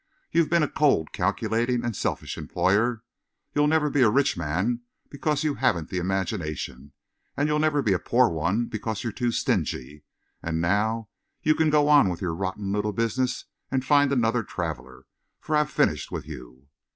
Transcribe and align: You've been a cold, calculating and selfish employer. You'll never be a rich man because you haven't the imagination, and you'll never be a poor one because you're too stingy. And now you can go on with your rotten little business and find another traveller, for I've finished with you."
You've 0.31 0.49
been 0.49 0.63
a 0.63 0.67
cold, 0.67 1.13
calculating 1.13 1.85
and 1.85 1.95
selfish 1.95 2.35
employer. 2.35 3.03
You'll 3.53 3.67
never 3.67 3.87
be 3.87 4.01
a 4.01 4.09
rich 4.09 4.35
man 4.35 4.81
because 5.11 5.43
you 5.43 5.53
haven't 5.53 5.89
the 5.89 5.99
imagination, 5.99 6.93
and 7.37 7.47
you'll 7.47 7.59
never 7.59 7.83
be 7.83 7.93
a 7.93 7.99
poor 7.99 8.27
one 8.27 8.65
because 8.65 9.03
you're 9.03 9.13
too 9.13 9.31
stingy. 9.31 10.03
And 10.41 10.59
now 10.59 11.09
you 11.43 11.53
can 11.53 11.69
go 11.69 11.87
on 11.87 12.09
with 12.09 12.19
your 12.19 12.33
rotten 12.33 12.71
little 12.71 12.93
business 12.93 13.45
and 13.69 13.85
find 13.85 14.11
another 14.11 14.41
traveller, 14.41 15.05
for 15.39 15.55
I've 15.55 15.69
finished 15.69 16.11
with 16.11 16.25
you." 16.27 16.67